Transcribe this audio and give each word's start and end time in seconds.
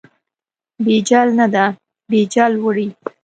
بیجل 0.85 1.27
نه 1.39 1.47
ده، 1.53 1.65
بیجل 2.09 2.53
وړي. 2.63 2.87